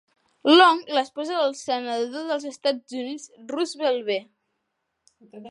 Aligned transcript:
Long, 0.51 0.79
l'esposa 0.97 1.35
del 1.41 1.53
senador 1.59 2.25
dels 2.31 2.47
Estats 2.53 2.97
Units 3.03 3.29
Russell 3.53 4.03
B. 4.09 4.19